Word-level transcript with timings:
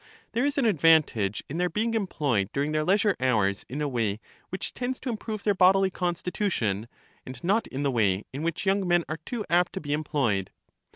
There 0.31 0.45
is 0.45 0.57
an 0.57 0.65
advantage 0.65 1.43
in 1.47 1.59
their 1.59 1.69
being 1.69 1.93
employed 1.93 2.49
during 2.51 2.71
their 2.71 2.83
leisure 2.83 3.15
hours 3.19 3.67
in 3.69 3.83
a 3.83 3.87
way 3.87 4.19
which 4.49 4.73
tends 4.73 4.99
to 5.01 5.09
improve 5.09 5.43
their 5.43 5.53
bodily 5.53 5.91
constitution, 5.91 6.87
and 7.23 7.43
not 7.43 7.67
in 7.67 7.83
the 7.83 7.91
way 7.91 8.23
in 8.33 8.41
which 8.41 8.65
young 8.65 8.87
men 8.87 9.03
are 9.07 9.17
too 9.25 9.45
apt 9.47 9.73
to 9.73 9.79
be 9.79 9.93
employed. 9.93 10.49